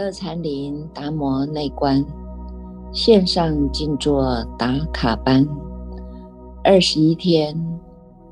[0.00, 2.02] 乐禅林达摩内观
[2.90, 5.46] 线上静坐打卡班，
[6.64, 7.54] 二十一天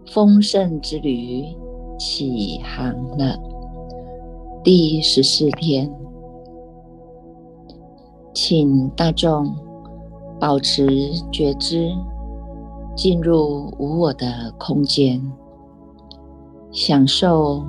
[0.06, 1.44] 丰盛之旅
[1.98, 3.38] 起航了。
[4.64, 5.92] 第十四天，
[8.32, 9.54] 请大众
[10.40, 11.92] 保持觉知，
[12.96, 15.20] 进入无我的空间，
[16.72, 17.62] 享受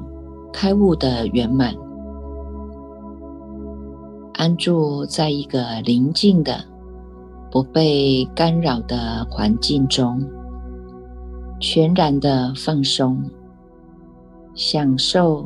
[0.54, 1.76] 开悟的圆满。
[4.40, 6.64] 安住在一个宁静的、
[7.52, 10.26] 不被干扰的环境中，
[11.60, 13.22] 全然的放松，
[14.54, 15.46] 享受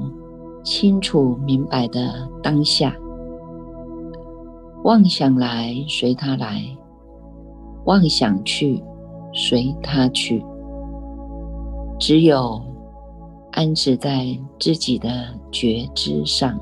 [0.64, 2.96] 清楚明白的当下。
[4.84, 6.64] 妄想来随它来，
[7.86, 8.80] 妄想去
[9.34, 10.46] 随它去，
[11.98, 12.62] 只有
[13.54, 15.10] 安止在自己的
[15.52, 16.56] 觉知上。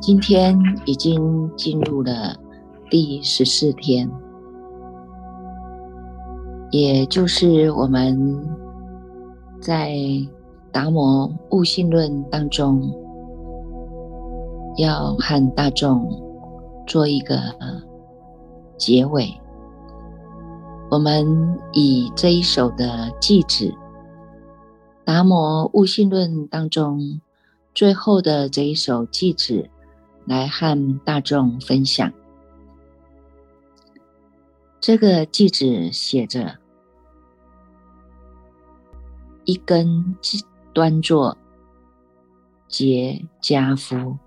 [0.00, 2.34] 今天已经进入了
[2.88, 4.08] 第十四天，
[6.70, 8.16] 也就是我们
[9.60, 9.90] 在
[10.70, 12.80] 《达摩悟性论》当中
[14.78, 16.08] 要和大众
[16.86, 17.36] 做一个
[18.78, 19.28] 结尾。
[20.90, 21.26] 我们
[21.72, 23.64] 以这一首的偈子，
[25.04, 27.20] 《达摩悟性论》当中
[27.74, 29.68] 最后的这一首偈子。
[30.28, 32.12] 来和大众分享。
[34.78, 36.58] 这个句子写着
[39.46, 40.14] ：“一根
[40.74, 41.36] 端坐，
[42.68, 44.18] 结家夫；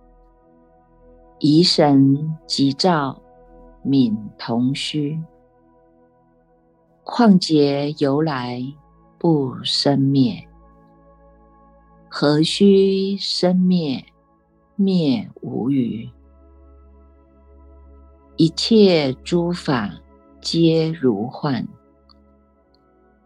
[1.39, 3.21] 疑神急躁，
[3.83, 5.21] 敏同虚。
[7.03, 8.61] 况劫由来
[9.19, 10.47] 不生灭，
[12.09, 14.03] 何须生灭？”
[14.75, 16.09] 灭无余，
[18.37, 19.91] 一切诸法
[20.39, 21.67] 皆如幻，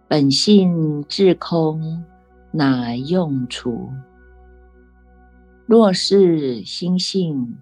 [0.07, 2.03] 本性自空，
[2.51, 3.89] 哪用处？
[5.65, 7.57] 若是心性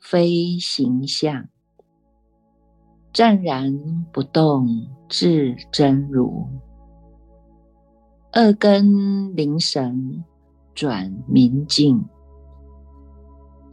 [0.00, 1.48] 非形象，
[3.12, 6.46] 湛然不动，自真如。
[8.32, 10.22] 二根灵神
[10.74, 12.04] 转明镜。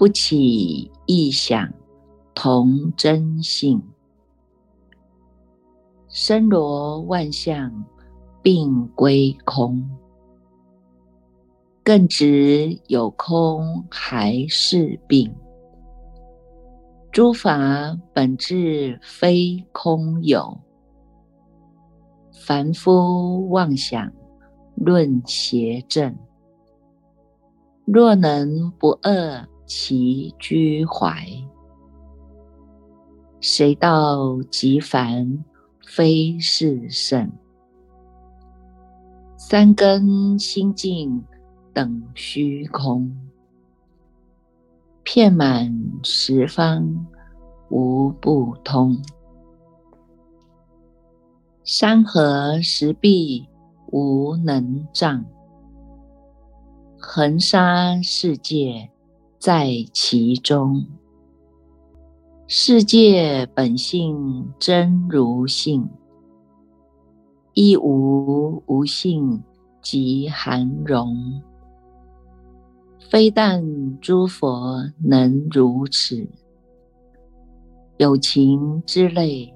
[0.04, 1.74] 不起意想，
[2.36, 3.80] 同真性；
[6.10, 7.86] 身罗万象，
[8.42, 9.90] 并归空。
[11.86, 15.34] 更知有空还是病？
[17.10, 20.60] 诸法本质非空有，
[22.46, 24.12] 凡夫妄想
[24.76, 26.14] 论邪正。
[27.86, 29.48] 若能不恶。
[29.66, 31.26] 其居怀，
[33.40, 35.44] 谁道极凡
[35.86, 37.32] 非是圣？
[39.38, 41.24] 三根心境
[41.74, 43.16] 等虚空，
[45.04, 47.08] 遍满十方
[47.70, 48.98] 无不通。
[51.64, 53.48] 山河石壁
[53.92, 55.26] 无能障，
[56.98, 58.93] 横沙世界。
[59.44, 60.86] 在其中，
[62.48, 65.90] 世界本性真如性，
[67.54, 69.44] 亦无无性
[69.82, 71.42] 即含容。
[73.10, 76.26] 非但诸佛能如此，
[77.98, 79.54] 有情之类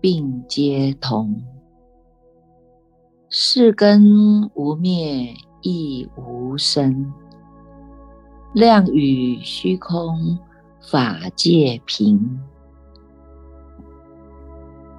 [0.00, 1.42] 并皆同。
[3.28, 7.12] 世根无灭，亦无生。
[8.54, 10.38] 量与虚空
[10.80, 12.40] 法界平，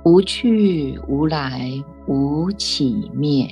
[0.04, 1.72] 无去无来
[2.06, 3.48] 无起灭，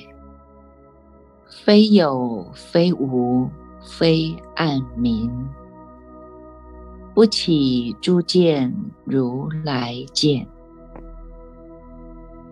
[1.48, 3.50] 非有非无
[3.82, 5.32] 非暗明，
[7.14, 8.76] 不起诸见
[9.06, 10.46] 如来见，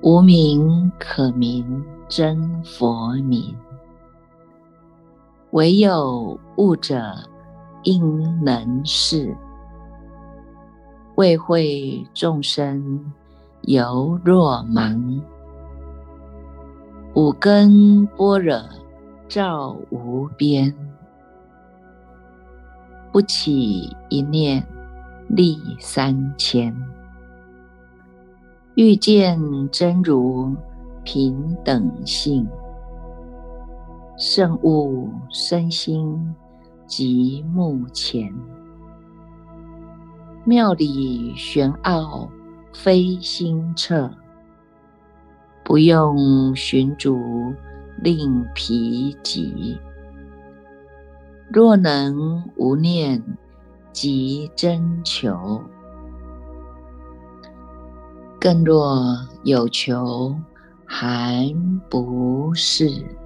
[0.01, 3.53] 无名可名真佛名，
[5.49, 7.29] 唯有悟者。
[7.83, 9.35] 应能是，
[11.15, 13.11] 未会众生
[13.61, 15.21] 犹若盲。
[17.13, 18.61] 五根般若
[19.27, 20.73] 照无边，
[23.11, 24.65] 不起一念
[25.27, 26.75] 立三千。
[28.75, 29.37] 欲见
[29.69, 30.55] 真如
[31.03, 32.47] 平等性，
[34.17, 36.33] 圣悟身心。
[36.91, 38.35] 及目前。
[40.43, 42.29] 妙理玄奥
[42.73, 44.11] 非心测，
[45.63, 47.17] 不用寻主
[48.01, 49.79] 令疲疾。
[51.47, 53.23] 若能无念
[53.93, 55.61] 即真求，
[58.37, 60.35] 更若有求
[60.85, 61.55] 还
[61.89, 63.20] 不是。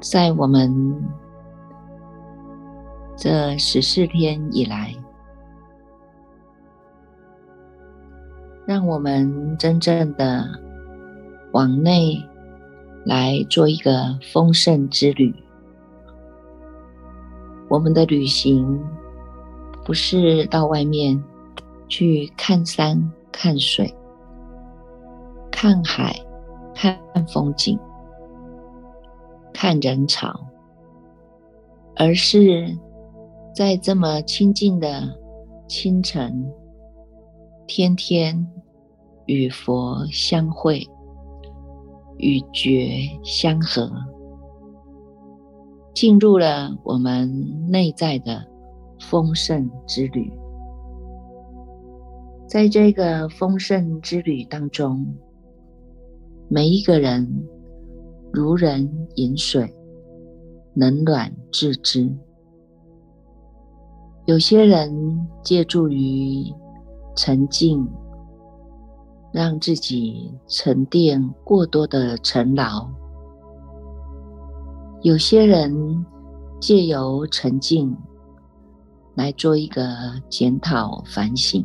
[0.00, 1.02] 在我们
[3.16, 4.94] 这十四天以来，
[8.66, 10.46] 让我们真正的。
[11.52, 12.22] 往内
[13.06, 15.34] 来做一个丰盛之旅。
[17.66, 18.78] 我们的旅行
[19.82, 21.20] 不是到外面
[21.88, 23.92] 去看山、看水、
[25.50, 26.14] 看海、
[26.74, 26.98] 看
[27.32, 27.78] 风景、
[29.60, 30.38] 看人潮，
[31.96, 32.78] 而是
[33.52, 35.02] 在这么清静的
[35.66, 36.48] 清晨，
[37.66, 38.46] 天天
[39.26, 40.86] 与佛相会。
[42.18, 43.90] 与觉相合，
[45.92, 48.46] 进入了我们内在的
[49.00, 50.32] 丰盛之旅。
[52.46, 55.04] 在这个丰盛之旅当中，
[56.48, 57.28] 每一个人
[58.32, 59.74] 如人饮水，
[60.74, 62.10] 冷暖自知。
[64.26, 66.44] 有些人借助于
[67.16, 67.88] 沉静。
[69.30, 72.88] 让自己沉淀过多的尘劳，
[75.02, 76.04] 有些人
[76.58, 77.94] 借由沉静
[79.14, 79.84] 来做一个
[80.30, 81.62] 检讨反省，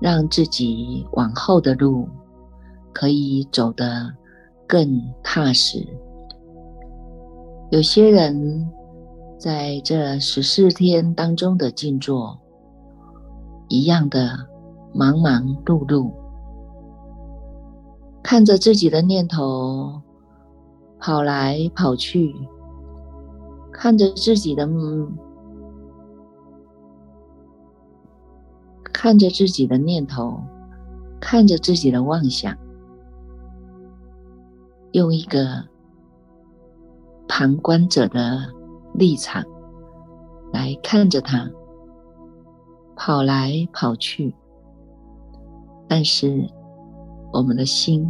[0.00, 2.08] 让自己往后的路
[2.92, 4.12] 可以走得
[4.74, 5.86] 更踏实。
[7.70, 8.68] 有些人
[9.38, 12.36] 在这十四天当中的静坐，
[13.68, 14.30] 一样的
[14.92, 16.10] 忙忙碌碌。
[18.20, 20.02] 看着自己的念头
[20.98, 22.34] 跑来跑去，
[23.72, 24.68] 看着自己的
[28.92, 30.40] 看着自己的念头，
[31.20, 32.56] 看着自己的妄想，
[34.94, 35.62] 用一个
[37.28, 38.48] 旁观者的
[38.94, 39.44] 立场
[40.52, 41.50] 来看着他
[42.96, 44.34] 跑来跑去，
[45.88, 46.48] 但是。
[47.36, 48.08] 我们的心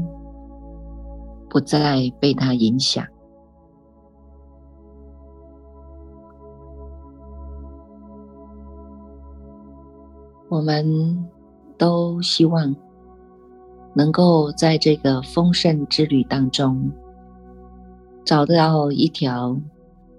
[1.49, 3.07] 不再被他影响，
[10.51, 11.27] 我们
[11.79, 12.77] 都希望
[13.95, 16.91] 能够在这个丰盛之旅当中
[18.25, 19.57] 找到一条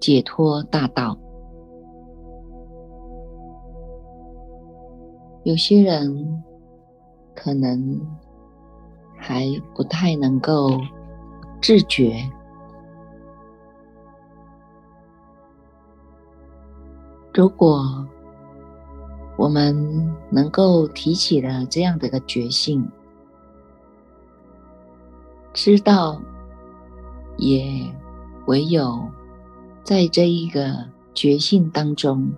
[0.00, 1.18] 解脱大道。
[5.44, 6.42] 有些人
[7.34, 8.00] 可能。
[9.18, 10.80] 还不太能够
[11.60, 12.14] 自觉。
[17.34, 18.06] 如果
[19.36, 22.88] 我们能够提起了这样的一个觉性，
[25.56, 26.20] 知道，
[27.38, 27.90] 也
[28.46, 29.08] 唯有
[29.82, 30.84] 在这一个
[31.14, 32.30] 觉性当中，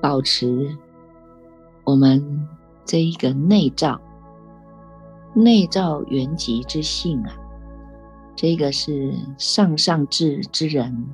[0.00, 0.76] 保持。
[1.84, 2.48] 我们
[2.84, 4.00] 这一个内照，
[5.32, 7.36] 内照原极之性啊，
[8.34, 11.06] 这个是上上智之人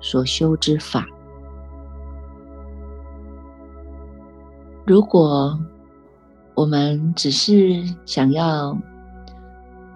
[0.00, 1.06] 所修之法。
[4.86, 5.60] 如果
[6.54, 8.76] 我们只是想要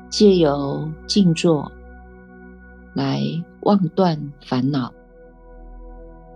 [0.09, 1.71] 借由静坐
[2.95, 3.23] 来
[3.63, 4.93] 忘断烦恼，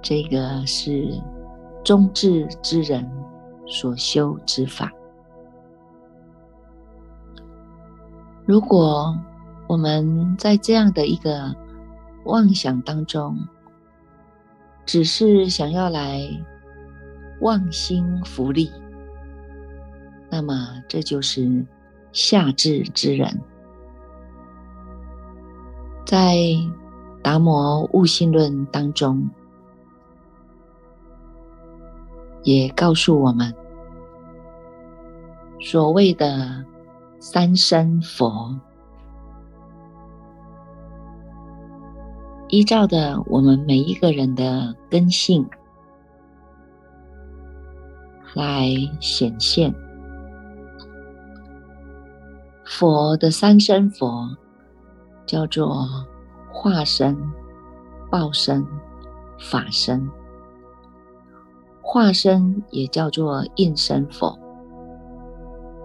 [0.03, 1.09] 这个是
[1.85, 3.09] 中智之人。
[3.71, 4.91] 所修之法，
[8.47, 9.15] 如果
[9.67, 11.55] 我们在这样的一个
[12.25, 13.37] 妄想当中，
[14.87, 16.23] 只是想要来
[17.43, 18.73] 忘心福利，
[20.31, 21.67] 那么这就是
[22.13, 23.41] 下智之人。
[26.07, 26.35] 在
[27.23, 29.29] 《达摩悟性论》当中。
[32.45, 33.53] 也告诉我们，
[35.61, 36.65] 所谓的
[37.19, 38.59] 三生佛，
[42.49, 45.47] 依照的我们每一个人的根性
[48.35, 49.75] 来显现，
[52.71, 54.29] 佛的三身佛
[55.27, 55.87] 叫做
[56.53, 57.17] 化身、
[58.11, 58.65] 报身、
[59.41, 60.09] 法身。
[61.81, 64.39] 化身也叫做应身佛。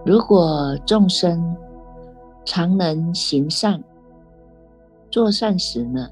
[0.04, 1.56] 如果众生
[2.44, 3.82] 常能行善、
[5.10, 6.06] 做善时呢，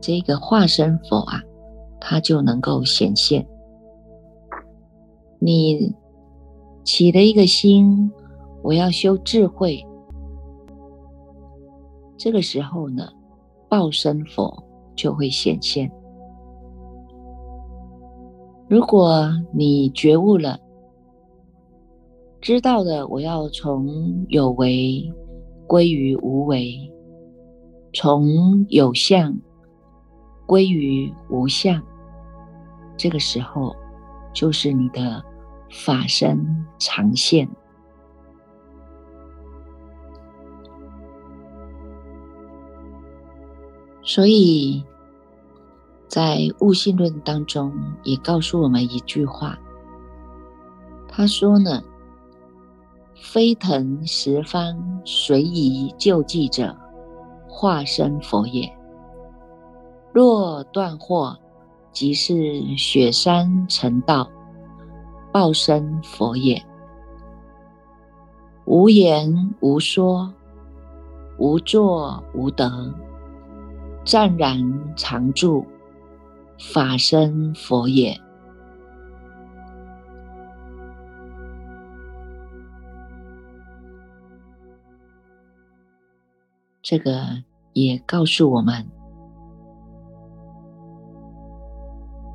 [0.00, 1.40] 这个化身佛啊，
[2.00, 3.46] 它就能够显现。
[5.38, 5.94] 你
[6.82, 8.10] 起了一个心，
[8.62, 9.86] 我要修智慧，
[12.22, 13.08] 这个时候呢，
[13.68, 14.62] 报身佛
[14.94, 15.90] 就会显现。
[18.68, 20.56] 如果你觉悟了，
[22.40, 25.12] 知道了，我要从有为
[25.66, 26.78] 归于无为，
[27.92, 29.36] 从有相
[30.46, 31.82] 归于无相，
[32.96, 33.74] 这个时候
[34.32, 35.20] 就是你的
[35.72, 36.38] 法身
[36.78, 37.48] 常现。
[44.02, 44.84] 所以。
[46.08, 49.58] 在悟性论当中，也告诉我们一句话。
[51.08, 51.82] 他说呢
[53.16, 56.76] ：“飞腾十方随宜救济者，
[57.48, 58.68] 化身佛也；
[60.12, 61.34] 若断惑，
[61.92, 64.28] 即是雪山成道，
[65.32, 66.62] 报身佛也。
[68.66, 70.30] 无言无说，
[71.38, 72.94] 无作无得，
[74.04, 74.58] 湛然
[74.96, 75.66] 常住。”
[76.72, 78.16] 法身佛也，
[86.80, 87.42] 这个
[87.72, 88.86] 也告诉我们，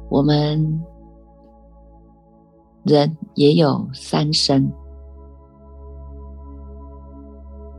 [0.09, 0.83] 我们
[2.83, 4.69] 人也有三身，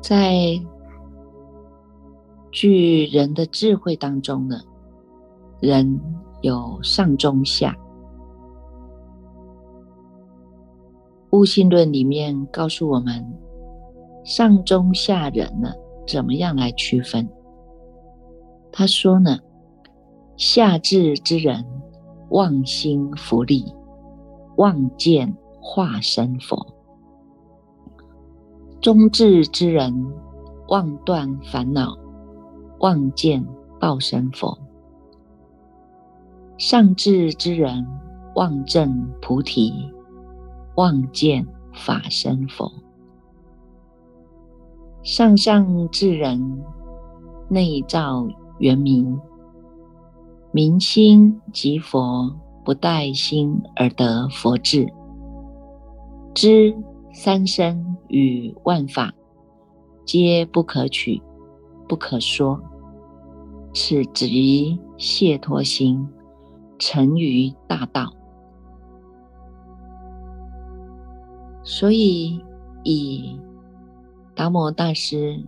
[0.00, 0.58] 在
[2.50, 4.60] 据人的智慧当中呢，
[5.60, 6.00] 人。
[6.40, 7.76] 有上中下，
[11.30, 13.26] 悟性论里面告诉我们，
[14.24, 15.72] 上中下人呢，
[16.06, 17.28] 怎么样来区分？
[18.70, 19.36] 他说呢，
[20.36, 21.64] 下智之人
[22.28, 23.64] 妄心福利，
[24.58, 26.56] 妄见化身佛；
[28.80, 29.92] 中智之人
[30.68, 31.98] 妄断烦恼，
[32.80, 33.44] 妄见
[33.80, 34.56] 报身佛。
[36.56, 37.86] 上智之人
[38.34, 39.72] 望证菩提，
[40.76, 42.68] 望见法身佛；
[45.02, 46.62] 上上智人
[47.48, 49.20] 内照圆明，
[50.50, 54.86] 明心即佛，不待心而得佛智，
[56.34, 56.76] 知
[57.12, 59.12] 三身与万法
[60.04, 61.22] 皆不可取、
[61.88, 62.60] 不可说，
[63.74, 66.08] 此即解脱心。
[66.80, 68.08] 成于大道，
[71.64, 72.40] 所以
[72.84, 73.36] 以
[74.32, 75.44] 达摩大师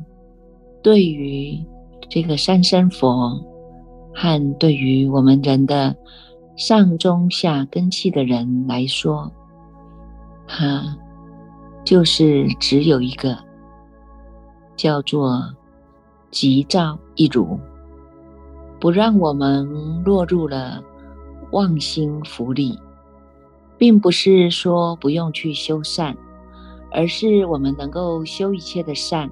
[0.82, 1.64] 对于
[2.08, 3.40] 这个三身佛
[4.12, 5.96] 和对于我们人的
[6.56, 9.30] 上中下根器的人来说，
[10.48, 10.98] 他
[11.84, 13.38] 就是只有一个
[14.74, 15.54] 叫做
[16.30, 17.58] 急躁一如，
[18.78, 20.82] 不让我们落入了。
[21.52, 22.78] 妄心福利，
[23.76, 26.16] 并不是说不用去修善，
[26.92, 29.28] 而是我们能够修一切的善，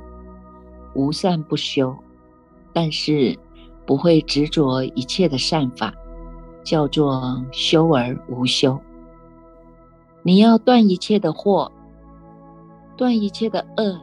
[0.94, 1.94] 无善不修，
[2.72, 3.38] 但是
[3.86, 5.94] 不会执着一切的善法，
[6.64, 8.76] 叫做修而无修。
[10.24, 11.70] 你要断一切的祸，
[12.96, 14.00] 断一切的恶，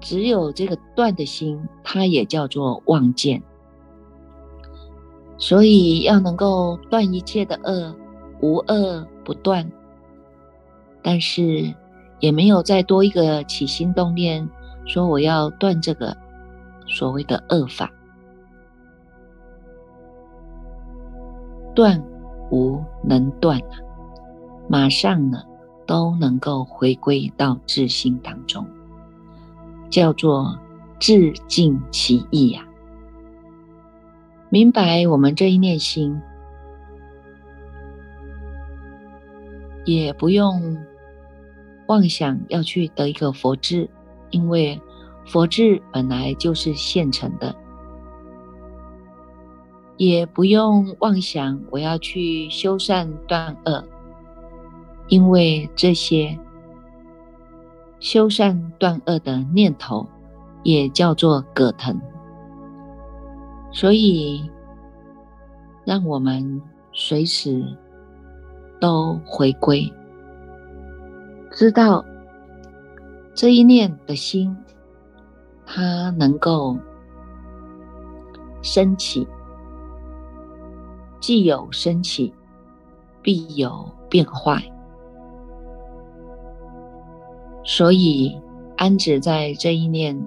[0.00, 3.42] 只有这个断的心，它也叫做妄见。
[5.38, 7.94] 所以要能够断一切的恶，
[8.40, 9.70] 无恶不断。
[11.02, 11.74] 但是
[12.18, 14.46] 也没有再多一个起心动念，
[14.84, 16.16] 说我要断这个
[16.86, 17.90] 所谓的恶法。
[21.74, 22.02] 断
[22.50, 23.58] 无能断
[24.68, 25.42] 马上呢
[25.86, 28.66] 都能够回归到自性当中，
[29.90, 30.58] 叫做
[30.98, 32.66] 自尽其意呀。
[34.48, 36.20] 明白我们这一念心，
[39.84, 40.76] 也不用
[41.86, 43.88] 妄想要去得一个佛智，
[44.30, 44.80] 因为
[45.26, 47.54] 佛智本来就是现成的；
[49.96, 53.84] 也不用妄想我要去修善断恶，
[55.08, 56.38] 因为这些
[58.00, 60.06] 修善断恶的念头，
[60.64, 61.96] 也叫做葛藤。
[63.72, 64.50] 所以，
[65.84, 66.60] 让我们
[66.92, 67.64] 随时
[68.80, 69.92] 都回归，
[71.52, 72.04] 知道
[73.34, 74.56] 这一念的心，
[75.64, 76.76] 它能够
[78.62, 79.28] 升起，
[81.20, 82.34] 既有升起，
[83.22, 84.60] 必有变坏。
[87.62, 88.40] 所以，
[88.76, 90.20] 安止在这一念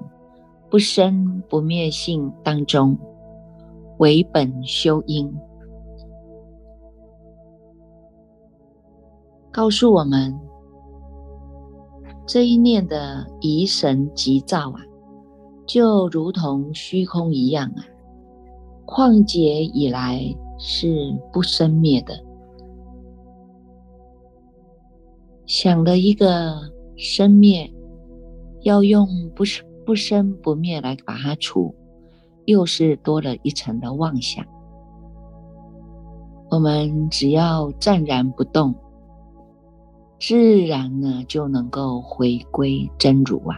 [0.70, 2.98] 不生不灭性当中。
[4.00, 5.32] 为本修因，
[9.52, 10.38] 告诉我们
[12.26, 14.82] 这一念的疑神急躁啊，
[15.66, 17.86] 就如同虚空一样啊，
[18.86, 20.22] 旷劫以来
[20.58, 22.20] 是不生灭的。
[25.46, 27.72] 想了一个生灭，
[28.62, 31.74] 要用不是不生不灭来把它除。
[32.46, 34.46] 又是多了一层的妄想。
[36.50, 38.76] 我们只要暂然不动，
[40.20, 43.58] 自然呢就能够回归真如啊。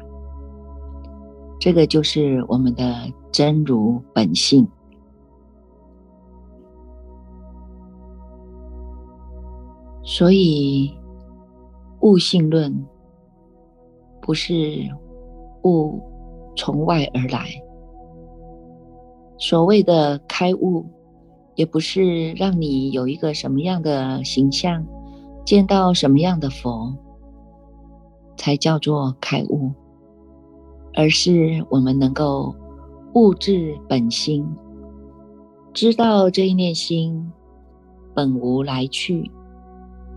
[1.60, 4.68] 这个就是我们的真如本性。
[10.04, 10.96] 所以
[12.02, 12.86] 悟性论
[14.26, 14.90] 不是
[15.64, 16.02] 悟
[16.58, 17.46] 从外而来。
[19.38, 20.84] 所谓的开悟，
[21.54, 24.84] 也不是让你有一个什么样的形象，
[25.46, 26.92] 见到什么样的佛，
[28.36, 29.72] 才叫做开悟，
[30.96, 32.56] 而是我们能够
[33.14, 34.44] 悟至本心，
[35.72, 37.32] 知道这一念心
[38.16, 39.30] 本无来去，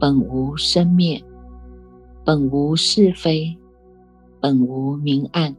[0.00, 1.22] 本无生灭，
[2.24, 3.54] 本无是非，
[4.40, 5.56] 本无明暗，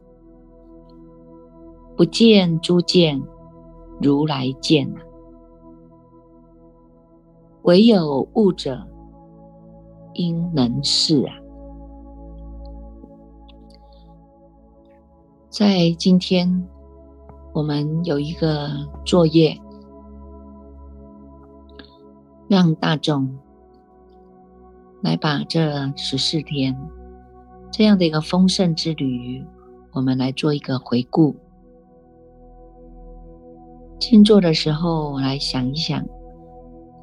[1.96, 3.22] 不见诸见。
[4.02, 4.90] 如来见
[7.64, 8.88] 唯有悟者，
[10.14, 11.34] 应能是啊。
[15.50, 16.66] 在今天，
[17.52, 18.70] 我们有一个
[19.04, 19.60] 作业，
[22.48, 23.38] 让大众
[25.02, 26.74] 来把这十四天
[27.70, 29.44] 这样的一个丰盛之旅，
[29.92, 31.34] 我们来做一个回顾。
[33.98, 36.04] 静坐的时候，我来想一想，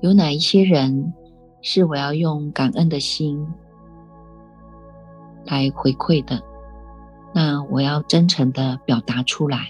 [0.01, 1.13] 有哪一些人
[1.61, 3.47] 是我要用感恩的心
[5.45, 6.41] 来回馈的？
[7.33, 9.69] 那我要真诚的表达出来。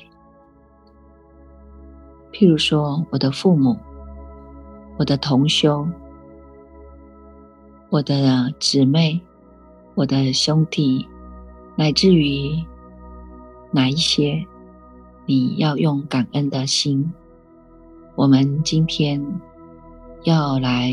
[2.32, 3.78] 譬如说，我的父母、
[4.98, 5.86] 我的同修、
[7.90, 9.20] 我的姊妹、
[9.98, 11.08] 我的兄弟，
[11.76, 12.64] 乃至于
[13.72, 14.46] 哪一些？
[15.26, 17.12] 你要用感恩的心，
[18.16, 19.20] 我们今天
[20.22, 20.92] 要来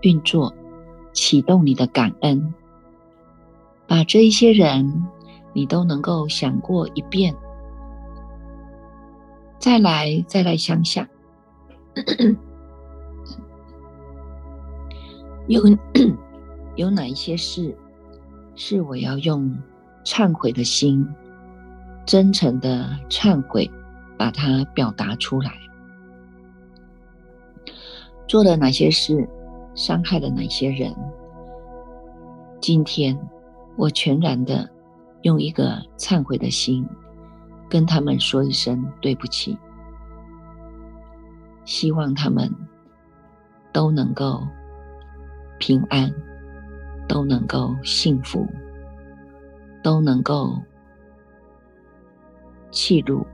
[0.00, 0.54] 运作，
[1.12, 2.54] 启动你的感恩，
[3.86, 5.04] 把这一些人
[5.52, 7.36] 你都能够想过一遍，
[9.58, 11.06] 再来再来想想，
[15.46, 15.60] 有
[16.76, 17.76] 有哪一些事
[18.56, 19.56] 是我要用
[20.04, 21.06] 忏悔的心。
[22.04, 23.68] 真诚的忏悔，
[24.16, 25.52] 把它表达出来。
[28.28, 29.28] 做了哪些事，
[29.74, 30.94] 伤害了哪些人？
[32.60, 33.18] 今天
[33.76, 34.70] 我全然的
[35.22, 36.88] 用一个忏悔的心，
[37.68, 39.58] 跟他们说一声对不起。
[41.64, 42.48] 希望他们
[43.72, 44.40] 都能够
[45.58, 46.08] 平安，
[47.08, 48.46] 都能够幸福，
[49.82, 50.56] 都能够。
[52.72, 53.26] 气入，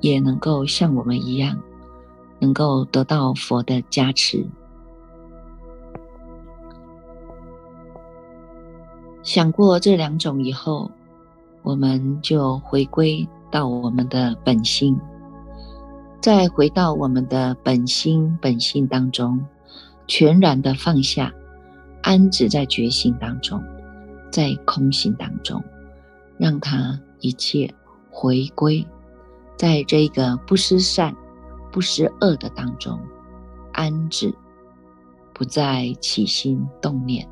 [0.00, 1.56] 也能够像我们一样，
[2.40, 4.44] 能够得到佛的加持。
[9.22, 10.90] 想过这两种以后，
[11.62, 14.98] 我们就回归到我们的本心，
[16.20, 19.46] 再回到我们的本心本性当中，
[20.08, 21.32] 全然的放下，
[22.02, 23.62] 安止在觉醒当中，
[24.30, 25.62] 在空性当中，
[26.38, 27.00] 让它。
[27.24, 27.72] 一切
[28.10, 28.84] 回归，
[29.56, 31.14] 在这个不失善、
[31.70, 32.98] 不失恶的当中
[33.72, 34.34] 安止，
[35.32, 37.24] 不再起心动念。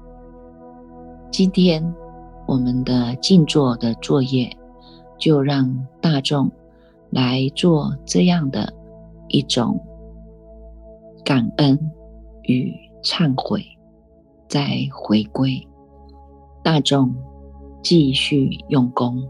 [1.33, 1.93] 今天
[2.47, 4.57] 我们的静坐的作业，
[5.19, 6.49] 就让大众
[7.11, 8.73] 来做这样的
[9.27, 9.85] 一种
[11.25, 11.77] 感恩
[12.45, 13.67] 与忏悔，
[14.51, 15.67] 再回归
[16.63, 17.31] 大众。
[17.83, 19.27] 继续用功。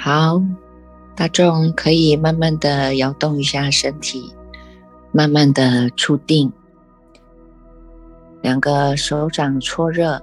[0.00, 0.40] 好，
[1.16, 4.32] 大众可以慢慢的摇动一下身体，
[5.10, 6.52] 慢慢的触定，
[8.40, 10.22] 两个手掌搓热，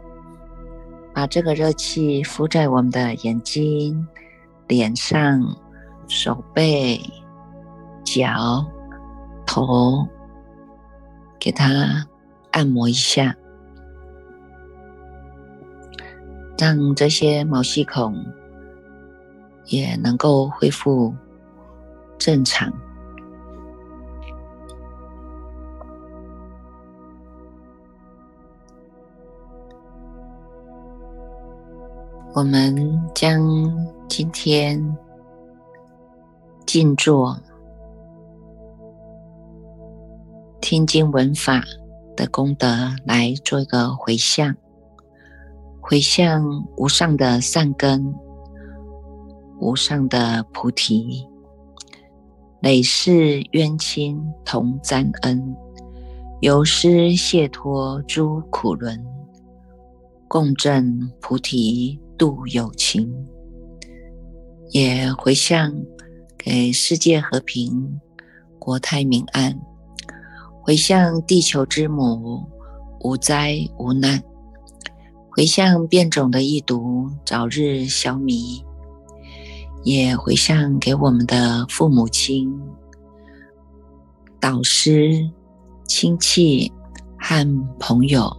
[1.14, 4.08] 把这个热气敷在我们的眼睛、
[4.66, 5.58] 脸上、
[6.08, 7.02] 手背、
[8.06, 8.66] 脚、
[9.46, 10.08] 头，
[11.38, 12.08] 给它
[12.52, 13.36] 按摩一下，
[16.58, 18.26] 让这些毛细孔。
[19.68, 21.14] 也能够恢复
[22.18, 22.72] 正常。
[32.34, 32.76] 我们
[33.14, 33.42] 将
[34.10, 34.98] 今天
[36.66, 37.40] 静坐、
[40.60, 41.64] 听经闻法
[42.14, 42.68] 的功德
[43.06, 44.54] 来做一个回向，
[45.80, 46.44] 回向
[46.76, 48.14] 无上的善根。
[49.60, 51.26] 无上的菩提，
[52.62, 55.56] 累世冤亲同沾恩，
[56.42, 59.02] 由师解脱诸苦轮，
[60.28, 63.10] 共振菩提度有情。
[64.72, 65.74] 也回向
[66.38, 68.02] 给世界和平、
[68.60, 69.58] 国泰民安，
[70.62, 72.44] 回向地球之母
[73.00, 74.22] 无灾无难，
[75.30, 78.65] 回向变种的疫毒早日消弭。
[79.86, 82.52] 也回向给我们的父母亲，
[84.40, 85.30] 导师、
[85.86, 86.74] 亲戚
[87.20, 87.48] 和
[87.80, 88.36] 朋友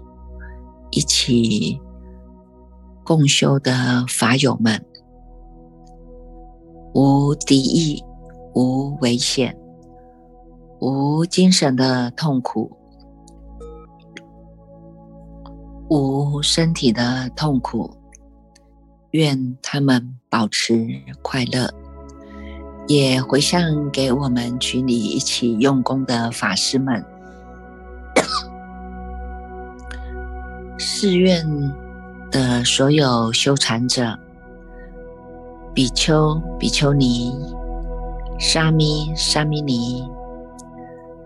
[0.91, 1.81] 一起
[3.05, 4.85] 共修的法友们，
[6.93, 8.03] 无敌意，
[8.53, 9.57] 无危险，
[10.81, 12.77] 无精神的痛苦，
[15.89, 17.89] 无身体的痛苦。
[19.13, 20.87] 愿他们保持
[21.23, 21.73] 快乐。
[22.89, 27.03] 也回向给我们群里一起用功的法师们，
[30.79, 31.43] 寺院
[32.31, 34.17] 的所有修禅者、
[35.75, 37.35] 比丘、比丘尼、
[38.39, 40.07] 沙弥、沙弥尼、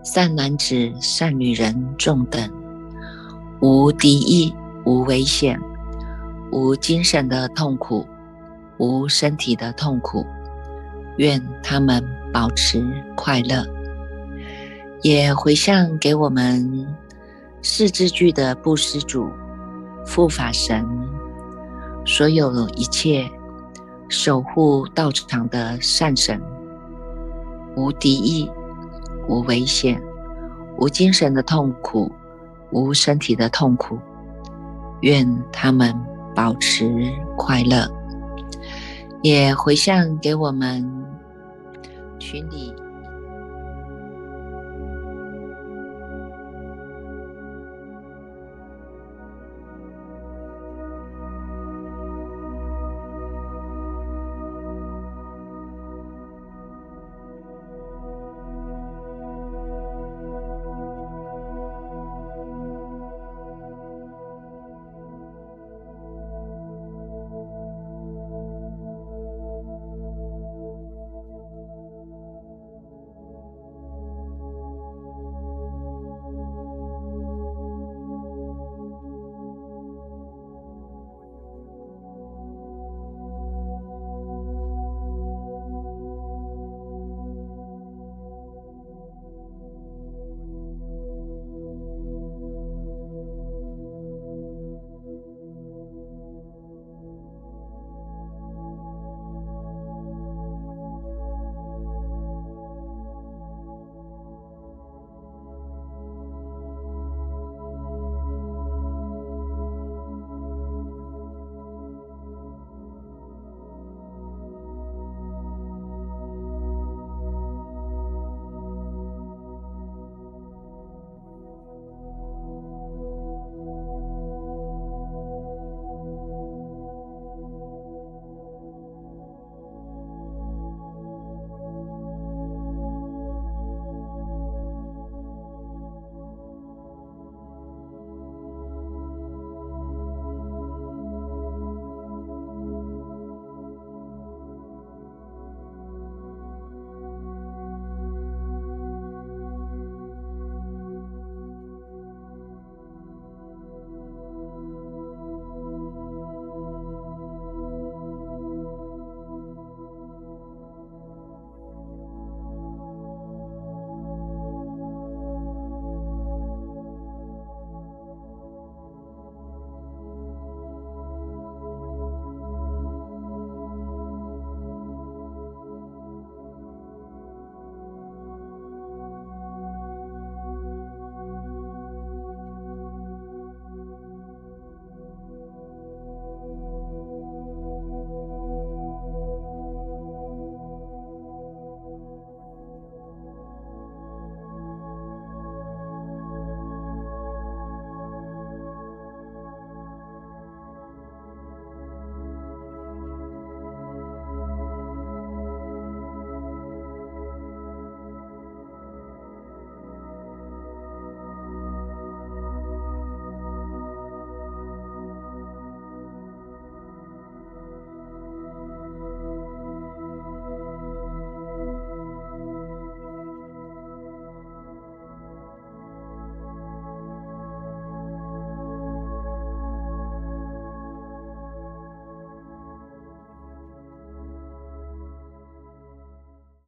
[0.03, 2.49] 善男子、善女人众等，
[3.61, 4.55] 无敌意，
[4.85, 5.59] 无危险，
[6.51, 8.03] 无精神的痛苦，
[8.81, 10.25] 无身体的痛苦。
[11.17, 12.03] 愿他们
[12.33, 12.83] 保持
[13.15, 13.63] 快乐，
[15.03, 16.87] 也回向给我们
[17.61, 19.29] 四字句的布施主、
[20.07, 20.83] 护法神，
[22.05, 23.29] 所有一切
[24.09, 26.41] 守护道场的善神，
[27.75, 28.49] 无敌意、
[29.27, 30.01] 无危险、
[30.79, 32.11] 无精神的痛苦、
[32.71, 33.99] 无身体的痛苦。
[35.01, 35.93] 愿他们
[36.33, 36.89] 保持
[37.37, 37.87] 快乐，
[39.21, 41.01] 也回向给我们。
[42.21, 42.71] 群里